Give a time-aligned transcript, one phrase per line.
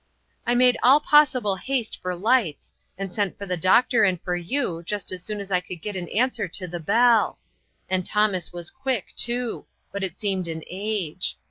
[0.47, 4.81] "I made all possible haste for lights, and sent for the doctor and for you
[4.83, 7.37] just as soon as I could get an answer to the bell;
[7.87, 11.37] and Thomas was quick, too, but it seemed an age.